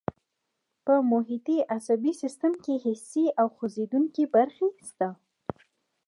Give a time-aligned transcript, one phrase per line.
[0.85, 5.09] په محیطي عصبي سیستم کې حسي او خوځېدونکي برخې شته.